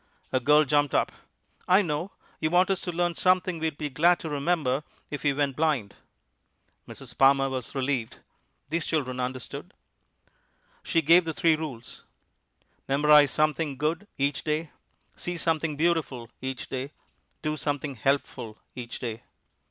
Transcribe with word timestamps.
A 0.33 0.39
girl 0.39 0.63
jumped 0.63 0.95
up. 0.95 1.11
"I 1.67 1.83
know; 1.83 2.09
you 2.39 2.49
want 2.49 2.71
us 2.71 2.81
to 2.81 2.91
learn 2.91 3.13
something 3.13 3.59
we'd 3.59 3.77
be 3.77 3.91
glad 3.91 4.19
to 4.21 4.31
remember 4.31 4.83
if 5.11 5.21
we 5.21 5.31
went 5.31 5.55
blind." 5.55 5.93
Mrs. 6.87 7.15
Palmer 7.15 7.51
was 7.51 7.75
relieved; 7.75 8.17
these 8.69 8.83
children 8.87 9.19
understood. 9.19 9.75
She 10.81 11.03
gave 11.03 11.23
the 11.25 11.35
three 11.35 11.55
rules 11.55 12.03
memorize 12.87 13.29
something 13.29 13.77
good 13.77 14.07
each 14.17 14.43
day, 14.43 14.71
see 15.15 15.37
something 15.37 15.75
beautiful 15.75 16.31
each 16.41 16.67
day, 16.67 16.93
do 17.43 17.55
something 17.55 17.93
helpful 17.93 18.57
each 18.73 18.97
day. 18.97 19.21